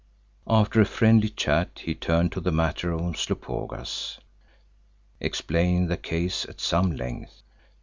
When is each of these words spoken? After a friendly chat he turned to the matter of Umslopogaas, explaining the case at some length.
After 0.47 0.81
a 0.81 0.85
friendly 0.85 1.29
chat 1.29 1.81
he 1.85 1.93
turned 1.93 2.31
to 2.31 2.39
the 2.39 2.51
matter 2.51 2.91
of 2.91 3.01
Umslopogaas, 3.01 4.17
explaining 5.19 5.89
the 5.89 5.95
case 5.97 6.43
at 6.45 6.59
some 6.59 6.95
length. 6.95 7.43